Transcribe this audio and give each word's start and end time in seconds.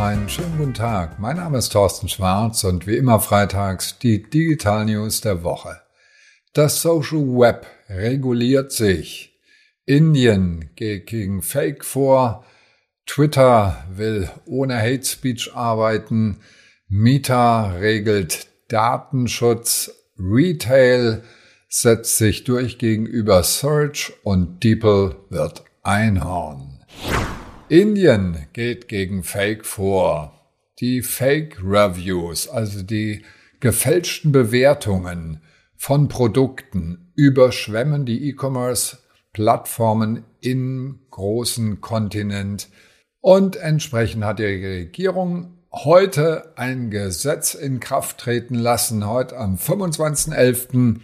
Einen 0.00 0.30
schönen 0.30 0.56
guten 0.56 0.72
Tag. 0.72 1.18
Mein 1.18 1.36
Name 1.36 1.58
ist 1.58 1.72
Thorsten 1.72 2.08
Schwarz 2.08 2.64
und 2.64 2.86
wie 2.86 2.96
immer 2.96 3.20
freitags 3.20 3.98
die 3.98 4.22
Digital 4.22 4.86
News 4.86 5.20
der 5.20 5.44
Woche. 5.44 5.78
Das 6.54 6.80
Social 6.80 7.18
Web 7.18 7.66
reguliert 7.90 8.72
sich. 8.72 9.38
Indien 9.84 10.70
geht 10.74 11.06
gegen 11.06 11.42
Fake 11.42 11.84
vor. 11.84 12.46
Twitter 13.04 13.84
will 13.92 14.30
ohne 14.46 14.80
Hate 14.80 15.04
Speech 15.04 15.54
arbeiten. 15.54 16.38
Meta 16.88 17.72
regelt 17.72 18.46
Datenschutz. 18.68 19.90
Retail 20.18 21.22
setzt 21.68 22.16
sich 22.16 22.44
durch 22.44 22.78
gegenüber 22.78 23.42
Search 23.42 24.14
und 24.22 24.64
DeepL 24.64 25.14
wird 25.28 25.64
Einhorn. 25.82 26.86
Indien 27.70 28.48
geht 28.52 28.88
gegen 28.88 29.22
Fake 29.22 29.64
vor. 29.64 30.34
Die 30.80 31.02
Fake 31.02 31.58
Reviews, 31.62 32.48
also 32.48 32.82
die 32.82 33.24
gefälschten 33.60 34.32
Bewertungen 34.32 35.40
von 35.76 36.08
Produkten, 36.08 37.12
überschwemmen 37.14 38.06
die 38.06 38.28
E-Commerce-Plattformen 38.28 40.24
im 40.40 40.98
großen 41.12 41.80
Kontinent. 41.80 42.70
Und 43.20 43.54
entsprechend 43.54 44.24
hat 44.24 44.40
die 44.40 44.46
Regierung 44.46 45.56
heute 45.70 46.52
ein 46.56 46.90
Gesetz 46.90 47.54
in 47.54 47.78
Kraft 47.78 48.18
treten 48.18 48.56
lassen, 48.56 49.06
heute 49.06 49.36
am 49.36 49.54
25.11., 49.54 50.96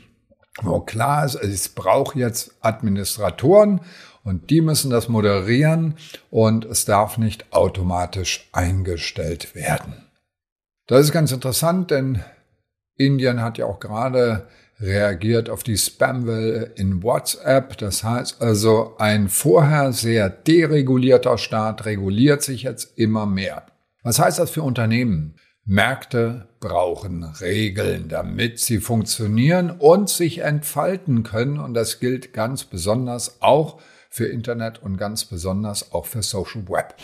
wo 0.62 0.80
klar 0.80 1.26
ist, 1.26 1.36
es 1.36 1.68
braucht 1.68 2.16
jetzt 2.16 2.56
Administratoren 2.60 3.82
und 4.26 4.50
die 4.50 4.60
müssen 4.60 4.90
das 4.90 5.08
moderieren 5.08 5.94
und 6.30 6.64
es 6.64 6.84
darf 6.84 7.16
nicht 7.16 7.52
automatisch 7.52 8.48
eingestellt 8.52 9.54
werden. 9.54 9.94
Das 10.88 11.02
ist 11.02 11.12
ganz 11.12 11.30
interessant, 11.30 11.92
denn 11.92 12.22
Indien 12.96 13.40
hat 13.40 13.56
ja 13.56 13.66
auch 13.66 13.78
gerade 13.78 14.48
reagiert 14.80 15.48
auf 15.48 15.62
die 15.62 15.78
Spamwelle 15.78 16.72
in 16.74 17.04
WhatsApp. 17.04 17.78
Das 17.78 18.02
heißt 18.02 18.42
also, 18.42 18.96
ein 18.98 19.28
vorher 19.28 19.92
sehr 19.92 20.28
deregulierter 20.28 21.38
Staat 21.38 21.86
reguliert 21.86 22.42
sich 22.42 22.64
jetzt 22.64 22.98
immer 22.98 23.26
mehr. 23.26 23.66
Was 24.02 24.18
heißt 24.18 24.40
das 24.40 24.50
für 24.50 24.62
Unternehmen? 24.62 25.36
Märkte 25.64 26.48
brauchen 26.58 27.22
Regeln, 27.24 28.08
damit 28.08 28.58
sie 28.58 28.78
funktionieren 28.78 29.70
und 29.70 30.08
sich 30.08 30.38
entfalten 30.38 31.22
können. 31.22 31.60
Und 31.60 31.74
das 31.74 32.00
gilt 32.00 32.32
ganz 32.32 32.64
besonders 32.64 33.40
auch 33.40 33.80
für 34.16 34.24
Internet 34.24 34.82
und 34.82 34.96
ganz 34.96 35.26
besonders 35.26 35.92
auch 35.92 36.06
für 36.06 36.22
Social 36.22 36.66
Web. 36.68 36.94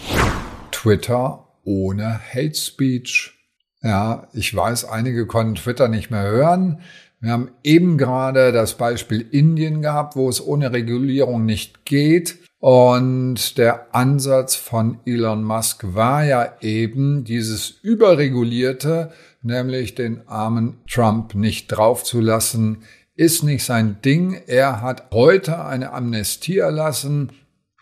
Twitter 0.71 1.47
ohne 1.63 2.19
Hate 2.33 2.55
Speech. 2.55 3.39
Ja, 3.83 4.29
ich 4.33 4.57
weiß, 4.57 4.87
einige 4.87 5.27
konnten 5.27 5.57
Twitter 5.57 5.89
nicht 5.89 6.11
mehr 6.11 6.23
hören. 6.23 6.81
Wir 7.21 7.33
haben 7.33 7.51
eben 7.63 7.99
gerade 7.99 8.51
das 8.51 8.79
Beispiel 8.79 9.29
Indien 9.31 9.83
gehabt, 9.83 10.17
wo 10.17 10.27
es 10.31 10.43
ohne 10.43 10.73
Regulierung 10.73 11.45
nicht 11.45 11.85
geht. 11.85 12.39
Und 12.61 13.59
der 13.59 13.95
Ansatz 13.95 14.55
von 14.55 14.99
Elon 15.05 15.45
Musk 15.45 15.85
war 15.95 16.25
ja 16.25 16.55
eben 16.63 17.25
dieses 17.25 17.69
überregulierte, 17.69 19.13
nämlich 19.43 19.95
den 19.95 20.27
armen 20.29 20.79
Trump 20.89 21.35
nicht 21.35 21.67
draufzulassen 21.67 22.85
ist 23.15 23.43
nicht 23.43 23.65
sein 23.65 24.01
Ding. 24.05 24.41
Er 24.47 24.81
hat 24.81 25.11
heute 25.13 25.65
eine 25.65 25.93
Amnestie 25.93 26.59
erlassen 26.59 27.33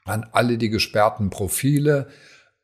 an 0.05 0.27
alle 0.33 0.59
die 0.59 0.70
gesperrten 0.70 1.31
Profile. 1.31 2.09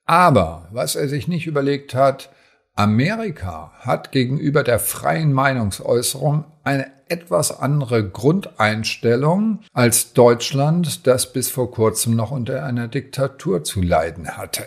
Aber 0.05 0.69
was 0.73 0.97
er 0.97 1.09
sich 1.09 1.29
nicht 1.29 1.47
überlegt 1.47 1.95
hat, 1.95 2.31
Amerika 2.75 3.73
hat 3.79 4.13
gegenüber 4.13 4.63
der 4.63 4.79
freien 4.79 5.33
Meinungsäußerung 5.33 6.45
eine 6.63 6.93
etwas 7.09 7.59
andere 7.59 8.09
Grundeinstellung 8.09 9.61
als 9.73 10.13
Deutschland, 10.13 11.07
das 11.07 11.33
bis 11.33 11.49
vor 11.49 11.71
kurzem 11.71 12.17
noch 12.17 12.33
unter 12.33 12.65
einer 12.65 12.89
Diktatur 12.89 13.65
zu 13.65 13.81
leiden 13.81 14.37
hatte. 14.37 14.65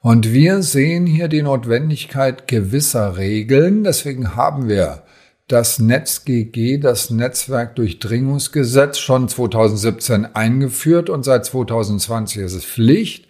Und 0.00 0.32
wir 0.32 0.62
sehen 0.62 1.06
hier 1.06 1.28
die 1.28 1.42
Notwendigkeit 1.42 2.48
gewisser 2.48 3.16
Regeln. 3.16 3.84
Deswegen 3.84 4.34
haben 4.34 4.68
wir 4.68 5.02
das 5.50 5.78
NetzGG, 5.80 6.78
das 6.78 7.10
Netzwerkdurchdringungsgesetz, 7.10 8.98
schon 8.98 9.28
2017 9.28 10.34
eingeführt 10.34 11.10
und 11.10 11.24
seit 11.24 11.44
2020 11.44 12.42
ist 12.42 12.52
es 12.52 12.64
Pflicht. 12.64 13.26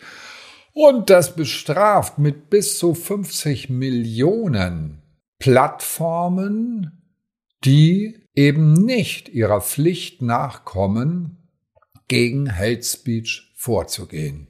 Und 0.72 1.08
das 1.10 1.34
bestraft 1.34 2.18
mit 2.18 2.50
bis 2.50 2.78
zu 2.78 2.94
50 2.94 3.70
Millionen 3.70 5.02
Plattformen, 5.38 7.02
die 7.64 8.26
eben 8.34 8.74
nicht 8.74 9.28
ihrer 9.30 9.62
Pflicht 9.62 10.20
nachkommen, 10.22 11.48
gegen 12.08 12.54
Hate 12.54 12.82
Speech 12.82 13.52
vorzugehen. 13.56 14.49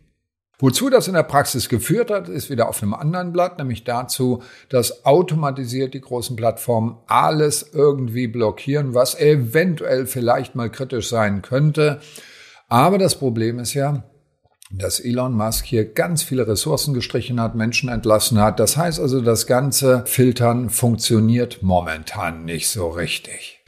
Wozu 0.61 0.91
das 0.91 1.09
in 1.09 1.15
der 1.15 1.23
Praxis 1.23 1.71
geführt 1.71 2.11
hat, 2.11 2.29
ist 2.29 2.51
wieder 2.51 2.69
auf 2.69 2.83
einem 2.83 2.93
anderen 2.93 3.33
Blatt, 3.33 3.59
nämlich 3.59 3.85
dazu, 3.85 4.43
dass 4.69 5.07
automatisiert 5.07 5.95
die 5.95 6.03
großen 6.03 6.37
Plattformen 6.37 6.99
alles 7.07 7.71
irgendwie 7.73 8.29
blockieren, 8.29 8.95
was 8.95 9.19
eventuell 9.19 10.07
vielleicht 10.07 10.55
mal 10.55 10.71
kritisch 10.71 11.09
sein 11.09 11.41
könnte. 11.41 12.01
Aber 12.69 12.99
das 12.99 13.15
Problem 13.15 13.59
ist 13.59 13.73
ja, 13.73 14.05
dass 14.71 15.01
Elon 15.01 15.33
Musk 15.33 15.65
hier 15.65 15.85
ganz 15.85 16.23
viele 16.23 16.47
Ressourcen 16.47 16.95
gestrichen 16.95 17.41
hat, 17.41 17.55
Menschen 17.55 17.89
entlassen 17.89 18.39
hat. 18.39 18.61
Das 18.61 18.77
heißt 18.77 19.01
also, 19.01 19.21
das 19.21 19.47
ganze 19.47 20.05
Filtern 20.07 20.71
funktioniert 20.71 21.63
momentan 21.63 22.45
nicht 22.45 22.69
so 22.69 22.89
richtig. 22.89 23.65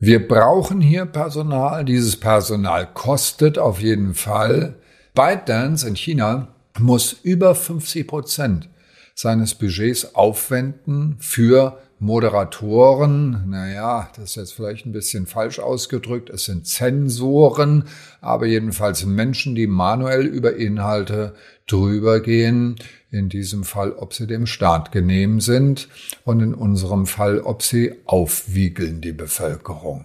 Wir 0.00 0.26
brauchen 0.26 0.80
hier 0.80 1.06
Personal. 1.06 1.84
Dieses 1.84 2.16
Personal 2.16 2.88
kostet 2.92 3.58
auf 3.58 3.80
jeden 3.80 4.14
Fall. 4.14 4.80
ByteDance 5.18 5.84
in 5.84 5.96
China 5.96 6.46
muss 6.78 7.12
über 7.24 7.56
50 7.56 8.06
Prozent 8.06 8.68
seines 9.16 9.56
Budgets 9.56 10.14
aufwenden 10.14 11.16
für 11.18 11.76
Moderatoren. 11.98 13.50
Naja, 13.50 14.12
das 14.14 14.26
ist 14.26 14.36
jetzt 14.36 14.52
vielleicht 14.54 14.86
ein 14.86 14.92
bisschen 14.92 15.26
falsch 15.26 15.58
ausgedrückt. 15.58 16.30
Es 16.30 16.44
sind 16.44 16.68
Zensoren, 16.68 17.88
aber 18.20 18.46
jedenfalls 18.46 19.04
Menschen, 19.06 19.56
die 19.56 19.66
manuell 19.66 20.24
über 20.24 20.54
Inhalte 20.54 21.34
drüber 21.66 22.20
gehen. 22.20 22.76
In 23.10 23.28
diesem 23.28 23.64
Fall, 23.64 23.90
ob 23.90 24.14
sie 24.14 24.28
dem 24.28 24.46
Staat 24.46 24.92
genehm 24.92 25.40
sind 25.40 25.88
und 26.22 26.38
in 26.38 26.54
unserem 26.54 27.06
Fall, 27.06 27.40
ob 27.40 27.64
sie 27.64 27.92
aufwiegeln 28.04 29.00
die 29.00 29.14
Bevölkerung. 29.14 30.04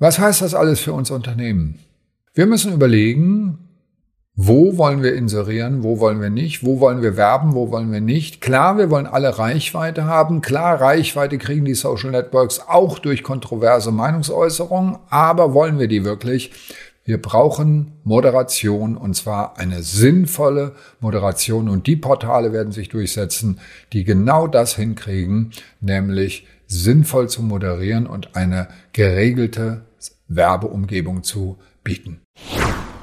Was 0.00 0.18
heißt 0.18 0.42
das 0.42 0.54
alles 0.54 0.80
für 0.80 0.94
uns 0.94 1.12
Unternehmen? 1.12 1.78
Wir 2.34 2.46
müssen 2.46 2.72
überlegen, 2.72 3.67
wo 4.40 4.78
wollen 4.78 5.02
wir 5.02 5.16
inserieren, 5.16 5.82
wo 5.82 5.98
wollen 5.98 6.20
wir 6.20 6.30
nicht, 6.30 6.64
wo 6.64 6.78
wollen 6.78 7.02
wir 7.02 7.16
werben, 7.16 7.54
wo 7.54 7.72
wollen 7.72 7.90
wir 7.90 8.00
nicht. 8.00 8.40
Klar, 8.40 8.78
wir 8.78 8.88
wollen 8.88 9.08
alle 9.08 9.36
Reichweite 9.36 10.04
haben. 10.04 10.42
Klar, 10.42 10.80
Reichweite 10.80 11.38
kriegen 11.38 11.64
die 11.64 11.74
Social 11.74 12.12
Networks 12.12 12.60
auch 12.60 13.00
durch 13.00 13.24
kontroverse 13.24 13.90
Meinungsäußerungen. 13.90 14.98
Aber 15.10 15.54
wollen 15.54 15.80
wir 15.80 15.88
die 15.88 16.04
wirklich? 16.04 16.52
Wir 17.04 17.20
brauchen 17.20 17.94
Moderation 18.04 18.96
und 18.96 19.14
zwar 19.14 19.58
eine 19.58 19.82
sinnvolle 19.82 20.76
Moderation 21.00 21.68
und 21.68 21.88
die 21.88 21.96
Portale 21.96 22.52
werden 22.52 22.70
sich 22.70 22.88
durchsetzen, 22.90 23.58
die 23.92 24.04
genau 24.04 24.46
das 24.46 24.76
hinkriegen, 24.76 25.50
nämlich 25.80 26.46
sinnvoll 26.68 27.28
zu 27.28 27.42
moderieren 27.42 28.06
und 28.06 28.36
eine 28.36 28.68
geregelte 28.92 29.80
Werbeumgebung 30.28 31.24
zu 31.24 31.58
bieten. 31.82 32.20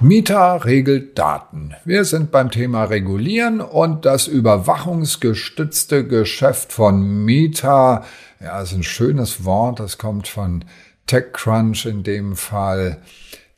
Mita 0.02 0.58
regelt 0.58 1.18
Daten. 1.18 1.74
Wir 1.86 2.04
sind 2.04 2.30
beim 2.30 2.52
Thema 2.52 2.84
Regulieren 2.84 3.62
und 3.62 4.06
das 4.06 4.28
überwachungsgestützte 4.28 6.06
Geschäft 6.06 6.74
von 6.74 7.24
Meta, 7.24 8.04
ja, 8.42 8.62
ist 8.62 8.74
ein 8.74 8.84
schönes 8.84 9.46
Wort, 9.46 9.80
das 9.80 9.98
kommt 9.98 10.28
von 10.28 10.66
TechCrunch 11.08 11.86
in 11.86 12.04
dem 12.04 12.36
Fall, 12.36 13.02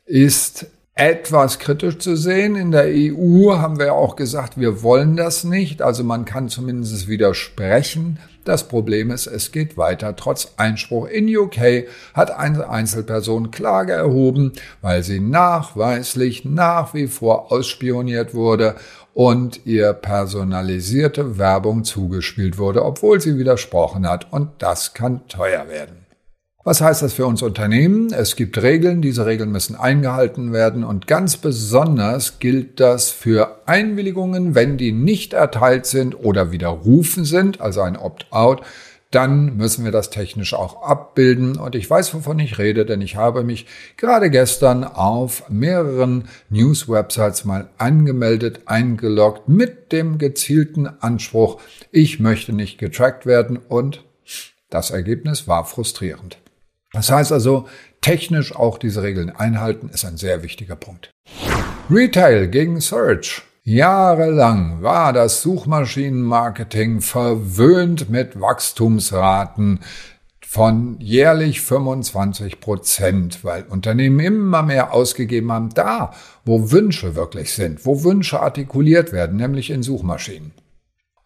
ist 0.06 0.66
etwas 0.98 1.60
kritisch 1.60 1.98
zu 1.98 2.16
sehen. 2.16 2.56
In 2.56 2.72
der 2.72 2.86
EU 2.88 3.56
haben 3.56 3.78
wir 3.78 3.94
auch 3.94 4.16
gesagt, 4.16 4.58
wir 4.58 4.82
wollen 4.82 5.16
das 5.16 5.44
nicht. 5.44 5.80
Also 5.80 6.02
man 6.02 6.24
kann 6.24 6.48
zumindest 6.48 7.06
widersprechen. 7.06 8.18
Das 8.44 8.66
Problem 8.66 9.12
ist, 9.12 9.28
es 9.28 9.52
geht 9.52 9.76
weiter. 9.76 10.16
Trotz 10.16 10.54
Einspruch 10.56 11.06
in 11.06 11.34
UK 11.34 11.86
hat 12.14 12.32
eine 12.32 12.68
Einzelperson 12.68 13.52
Klage 13.52 13.92
erhoben, 13.92 14.52
weil 14.82 15.04
sie 15.04 15.20
nachweislich 15.20 16.44
nach 16.44 16.94
wie 16.94 17.06
vor 17.06 17.52
ausspioniert 17.52 18.34
wurde 18.34 18.74
und 19.14 19.66
ihr 19.66 19.92
personalisierte 19.92 21.38
Werbung 21.38 21.84
zugespielt 21.84 22.58
wurde, 22.58 22.84
obwohl 22.84 23.20
sie 23.20 23.38
widersprochen 23.38 24.08
hat. 24.08 24.32
Und 24.32 24.50
das 24.58 24.94
kann 24.94 25.28
teuer 25.28 25.68
werden. 25.68 26.07
Was 26.68 26.82
heißt 26.82 27.00
das 27.00 27.14
für 27.14 27.24
uns 27.24 27.40
Unternehmen? 27.40 28.12
Es 28.12 28.36
gibt 28.36 28.60
Regeln, 28.60 29.00
diese 29.00 29.24
Regeln 29.24 29.50
müssen 29.50 29.74
eingehalten 29.74 30.52
werden 30.52 30.84
und 30.84 31.06
ganz 31.06 31.38
besonders 31.38 32.40
gilt 32.40 32.78
das 32.78 33.08
für 33.08 33.62
Einwilligungen, 33.64 34.54
wenn 34.54 34.76
die 34.76 34.92
nicht 34.92 35.32
erteilt 35.32 35.86
sind 35.86 36.14
oder 36.22 36.52
widerrufen 36.52 37.24
sind, 37.24 37.62
also 37.62 37.80
ein 37.80 37.96
Opt-out, 37.96 38.60
dann 39.10 39.56
müssen 39.56 39.82
wir 39.82 39.92
das 39.92 40.10
technisch 40.10 40.52
auch 40.52 40.82
abbilden. 40.82 41.56
Und 41.56 41.74
ich 41.74 41.88
weiß, 41.88 42.12
wovon 42.12 42.38
ich 42.38 42.58
rede, 42.58 42.84
denn 42.84 43.00
ich 43.00 43.16
habe 43.16 43.44
mich 43.44 43.64
gerade 43.96 44.28
gestern 44.28 44.84
auf 44.84 45.48
mehreren 45.48 46.28
News-Websites 46.50 47.46
mal 47.46 47.70
angemeldet, 47.78 48.60
eingeloggt 48.66 49.48
mit 49.48 49.90
dem 49.90 50.18
gezielten 50.18 50.86
Anspruch, 51.00 51.62
ich 51.92 52.20
möchte 52.20 52.52
nicht 52.52 52.76
getrackt 52.76 53.24
werden 53.24 53.56
und 53.56 54.04
das 54.68 54.90
Ergebnis 54.90 55.48
war 55.48 55.64
frustrierend. 55.64 56.36
Das 56.92 57.10
heißt 57.10 57.32
also, 57.32 57.68
technisch 58.00 58.54
auch 58.54 58.78
diese 58.78 59.02
Regeln 59.02 59.30
einhalten 59.30 59.90
ist 59.90 60.04
ein 60.04 60.16
sehr 60.16 60.42
wichtiger 60.42 60.76
Punkt. 60.76 61.10
Retail 61.90 62.48
gegen 62.48 62.80
Search. 62.80 63.42
Jahrelang 63.62 64.82
war 64.82 65.12
das 65.12 65.42
Suchmaschinenmarketing 65.42 67.02
verwöhnt 67.02 68.08
mit 68.08 68.40
Wachstumsraten 68.40 69.80
von 70.40 70.98
jährlich 71.00 71.60
25 71.60 72.60
Prozent, 72.60 73.44
weil 73.44 73.64
Unternehmen 73.64 74.20
immer 74.20 74.62
mehr 74.62 74.94
ausgegeben 74.94 75.52
haben, 75.52 75.68
da, 75.74 76.14
wo 76.46 76.70
Wünsche 76.70 77.14
wirklich 77.14 77.52
sind, 77.52 77.84
wo 77.84 78.02
Wünsche 78.04 78.40
artikuliert 78.40 79.12
werden, 79.12 79.36
nämlich 79.36 79.68
in 79.68 79.82
Suchmaschinen. 79.82 80.52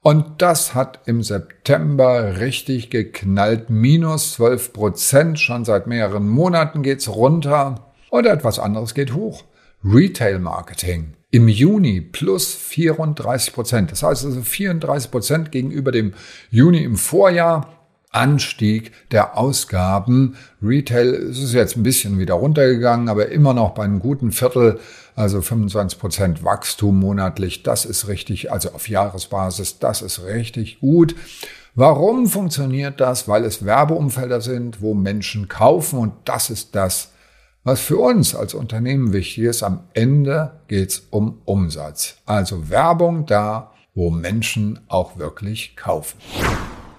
Und 0.02 0.43
das 0.43 0.75
hat 0.75 0.99
im 1.06 1.22
September 1.22 2.40
richtig 2.40 2.90
geknallt. 2.90 3.70
Minus 3.70 4.32
12 4.32 4.72
Prozent. 4.72 5.38
Schon 5.38 5.64
seit 5.64 5.87
mehreren 5.87 6.28
Monaten 6.28 6.82
geht's 6.82 7.08
runter. 7.08 7.93
Und 8.10 8.26
etwas 8.26 8.58
anderes 8.58 8.94
geht 8.94 9.14
hoch. 9.14 9.44
Retail 9.84 10.40
Marketing. 10.40 11.14
Im 11.31 11.46
Juni 11.46 12.00
plus 12.00 12.52
34 12.52 13.54
Prozent. 13.54 13.93
Das 13.93 14.02
heißt 14.02 14.25
also 14.25 14.43
34 14.43 15.08
Prozent 15.08 15.52
gegenüber 15.52 15.93
dem 15.93 16.14
Juni 16.50 16.82
im 16.82 16.96
Vorjahr. 16.96 17.69
Anstieg 18.12 18.93
der 19.10 19.38
Ausgaben. 19.38 20.37
Retail 20.62 21.14
ist 21.14 21.55
jetzt 21.55 21.76
ein 21.76 21.82
bisschen 21.82 22.19
wieder 22.19 22.34
runtergegangen, 22.34 23.08
aber 23.08 23.31
immer 23.31 23.55
noch 23.55 23.70
bei 23.70 23.84
einem 23.84 24.00
guten 24.00 24.32
Viertel, 24.32 24.78
also 25.14 25.43
25 25.43 25.99
Prozent 25.99 26.44
Wachstum 26.44 26.99
monatlich. 26.99 27.62
Das 27.62 27.85
ist 27.85 28.09
richtig, 28.09 28.53
also 28.53 28.73
auf 28.73 28.88
Jahresbasis, 28.88 29.79
das 29.79 30.03
ist 30.03 30.25
richtig 30.25 30.81
gut. 30.81 31.14
Warum 31.75 32.26
funktioniert 32.26 33.00
das? 33.00 33.29
Weil 33.29 33.44
es 33.44 33.64
Werbeumfelder 33.64 34.41
sind, 34.41 34.82
wo 34.82 34.94
Menschen 34.94 35.49
kaufen 35.49 35.99
und 35.99 36.12
das 36.26 36.50
ist 36.50 36.75
das, 36.75 37.12
was 37.64 37.81
für 37.81 37.99
uns 37.99 38.35
als 38.35 38.55
Unternehmen 38.55 39.12
wichtig 39.12 39.44
ist. 39.44 39.62
Am 39.62 39.85
Ende 39.94 40.61
geht's 40.69 41.06
um 41.11 41.41
Umsatz. 41.44 42.17
Also 42.26 42.69
Werbung 42.69 43.25
da, 43.26 43.73
wo 43.94 44.11
Menschen 44.11 44.81
auch 44.88 45.19
wirklich 45.19 45.76
kaufen. 45.76 46.19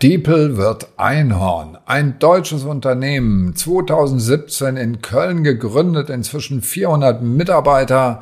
Diepel 0.04 0.58
wird 0.58 0.90
Einhorn, 0.98 1.78
ein 1.86 2.20
deutsches 2.20 2.66
Unternehmen, 2.66 3.56
2017 3.56 4.76
in 4.76 5.02
Köln 5.02 5.46
gegründet, 5.46 6.10
inzwischen 6.10 6.62
400 6.62 7.22
Mitarbeiter, 7.24 8.22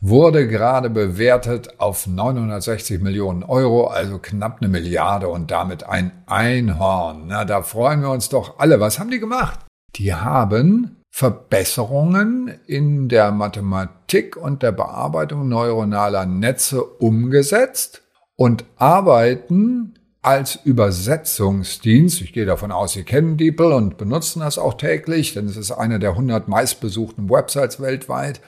wurde 0.00 0.48
gerade 0.48 0.88
bewertet 0.88 1.78
auf 1.78 2.06
960 2.06 3.02
Millionen 3.02 3.42
Euro, 3.42 3.88
also 3.88 4.18
knapp 4.18 4.62
eine 4.62 4.70
Milliarde 4.70 5.28
und 5.28 5.50
damit 5.50 5.86
ein 5.86 6.10
Einhorn. 6.24 7.24
Na, 7.26 7.44
da 7.44 7.60
freuen 7.60 8.00
wir 8.00 8.08
uns 8.08 8.30
doch 8.30 8.58
alle. 8.58 8.80
Was 8.80 8.98
haben 8.98 9.10
die 9.10 9.20
gemacht? 9.20 9.60
Die 9.96 10.14
haben 10.14 11.02
Verbesserungen 11.10 12.48
in 12.66 13.10
der 13.10 13.30
Mathematik 13.30 14.38
und 14.38 14.62
der 14.62 14.72
Bearbeitung 14.72 15.50
neuronaler 15.50 16.24
Netze 16.24 16.82
umgesetzt 16.82 18.00
und 18.36 18.64
arbeiten 18.78 19.96
als 20.22 20.56
Übersetzungsdienst. 20.64 22.20
Ich 22.20 22.32
gehe 22.32 22.44
davon 22.44 22.72
aus, 22.72 22.92
Sie 22.92 23.04
kennen 23.04 23.36
DeepL 23.36 23.72
und 23.72 23.96
benutzen 23.96 24.40
das 24.40 24.58
auch 24.58 24.74
täglich, 24.74 25.34
denn 25.34 25.46
es 25.46 25.56
ist 25.56 25.72
eine 25.72 25.98
der 25.98 26.10
100 26.10 26.48
meistbesuchten 26.48 27.30
Websites 27.30 27.80
weltweit. 27.80 28.40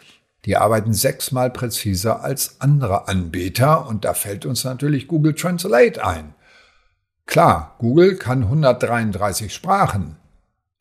Die 0.45 0.57
arbeiten 0.57 0.93
sechsmal 0.93 1.51
präziser 1.51 2.23
als 2.23 2.61
andere 2.61 3.09
Anbieter 3.09 3.87
und 3.87 4.05
da 4.05 4.13
fällt 4.13 4.45
uns 4.45 4.65
natürlich 4.65 5.09
Google 5.09 5.35
Translate 5.35 6.05
ein. 6.05 6.35
Klar, 7.27 7.77
Google 7.79 8.17
kann 8.17 8.43
133 8.43 9.55
Sprachen. 9.55 10.17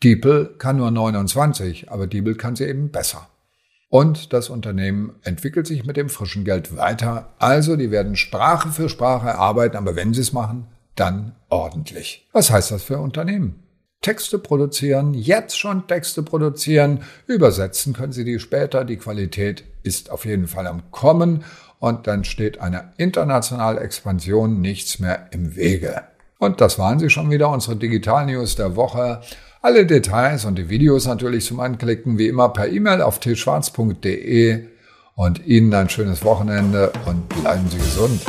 DeepL 0.04 0.56
kann 0.58 0.78
nur 0.78 0.90
29, 0.90 1.92
aber 1.92 2.08
DeepL 2.08 2.36
kann 2.36 2.56
sie 2.56 2.66
eben 2.66 2.92
besser. 2.92 3.28
Und 3.88 4.34
das 4.34 4.50
Unternehmen 4.50 5.16
entwickelt 5.24 5.68
sich 5.68 5.86
mit 5.86 5.98
dem 5.98 6.10
frischen 6.10 6.44
Geld 6.44 6.76
weiter. 6.76 7.34
Also, 7.38 7.76
die 7.76 7.92
werden 7.92 8.16
Sprache 8.16 8.70
für 8.70 8.90
Sprache 8.90 9.36
arbeiten, 9.38 9.78
aber 9.78 9.96
wenn 9.96 10.14
sie 10.14 10.22
es 10.22 10.34
machen, 10.34 10.68
dann 10.96 11.36
ordentlich. 11.50 12.28
Was 12.34 12.52
heißt 12.52 12.72
das 12.72 12.84
für 12.84 13.00
Unternehmen? 13.00 13.64
Texte 14.02 14.40
produzieren, 14.40 15.14
jetzt 15.14 15.60
schon 15.60 15.88
Texte 15.88 16.24
produzieren, 16.24 17.04
übersetzen 17.28 17.94
können 17.94 18.14
Sie 18.14 18.26
die 18.26 18.40
später, 18.40 18.84
die 18.84 18.98
Qualität 18.98 19.64
ist 19.84 20.10
auf 20.10 20.26
jeden 20.26 20.48
Fall 20.48 20.66
am 20.66 20.90
Kommen 20.92 21.44
und 21.80 22.08
dann 22.08 22.24
steht 22.24 22.60
einer 22.60 22.94
internationalen 22.98 23.78
Expansion 23.78 24.60
nichts 24.60 25.00
mehr 25.00 25.28
im 25.32 25.56
Wege. 25.56 26.04
Und 26.40 26.60
das 26.60 26.80
waren 26.80 26.98
sie 26.98 27.12
schon 27.12 27.30
wieder, 27.30 27.50
unsere 27.50 27.76
Digital 27.76 28.26
News 28.26 28.56
der 28.56 28.76
Woche. 28.76 29.22
Alle 29.62 29.86
Details 29.86 30.46
und 30.46 30.58
die 30.58 30.70
Videos 30.70 31.06
natürlich 31.06 31.46
zum 31.46 31.60
Anklicken 31.60 32.18
wie 32.18 32.28
immer 32.28 32.50
per 32.50 32.68
E-Mail 32.68 33.04
auf 33.04 33.20
tschwarz.de 33.20 34.66
und 35.16 35.46
Ihnen 35.46 35.74
ein 35.76 35.90
schönes 35.90 36.26
Wochenende 36.26 36.92
und 37.06 37.30
bleiben 37.30 37.70
Sie 37.70 37.78
gesund. 37.78 38.22